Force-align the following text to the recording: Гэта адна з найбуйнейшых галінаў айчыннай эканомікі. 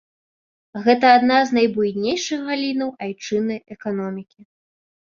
Гэта 0.87 1.11
адна 1.17 1.37
з 1.49 1.57
найбуйнейшых 1.59 2.39
галінаў 2.51 2.89
айчыннай 3.09 3.59
эканомікі. 3.79 4.41